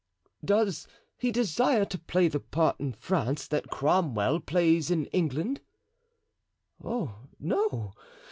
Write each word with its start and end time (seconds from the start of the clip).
"Does 0.43 0.87
he 1.15 1.31
desire 1.31 1.85
to 1.85 1.99
play 1.99 2.27
the 2.27 2.39
part 2.39 2.79
in 2.79 2.91
France 2.93 3.47
that 3.49 3.69
Cromwell 3.69 4.39
plays 4.39 4.89
in 4.89 5.05
England?" 5.05 5.61
"Oh, 6.83 7.27
no! 7.39 7.93